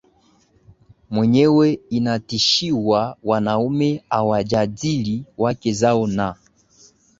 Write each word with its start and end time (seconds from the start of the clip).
mwenyewe 1.09 1.79
inatishiwa 1.89 3.17
Wanaume 3.23 4.03
hawajadili 4.09 5.25
wake 5.37 5.73
zao 5.73 6.07
na 6.07 6.35